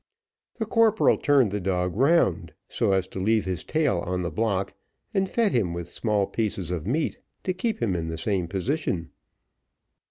[0.57, 4.73] The corporal turned the dog round, so as to leave his tail on the block,
[5.13, 9.11] and fed him with small pieces of meat, to keep him in the same position.